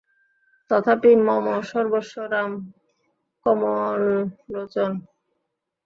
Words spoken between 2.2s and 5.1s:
Ram কমললোচনঃ।